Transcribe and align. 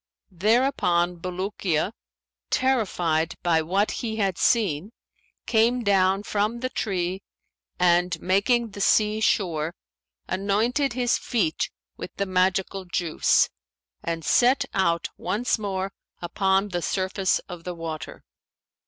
Thereupon 0.31 1.17
Bulukiya, 1.17 1.91
terrified 2.49 3.35
by 3.43 3.61
what 3.61 3.91
he 4.01 4.15
had 4.15 4.35
seen, 4.39 4.93
came 5.45 5.83
down 5.83 6.23
from 6.23 6.61
the 6.61 6.71
tree 6.71 7.21
and, 7.77 8.19
making 8.19 8.71
the 8.71 8.81
sea 8.81 9.19
shore, 9.19 9.75
anointed 10.27 10.93
his 10.93 11.19
feet 11.19 11.69
with 11.97 12.09
the 12.15 12.25
magical 12.25 12.83
juice, 12.85 13.47
and 14.01 14.25
set 14.25 14.65
out 14.73 15.07
once 15.17 15.59
more 15.59 15.93
upon 16.19 16.69
the 16.69 16.81
surface 16.81 17.37
of 17.47 17.63
the 17.63 17.75
water. 17.75 18.23